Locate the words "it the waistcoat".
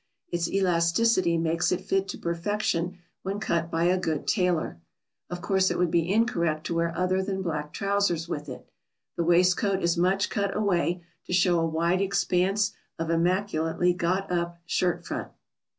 8.49-9.83